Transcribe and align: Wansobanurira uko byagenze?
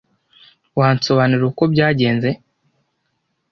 Wansobanurira 0.79 1.45
uko 1.51 1.63
byagenze? 1.73 2.29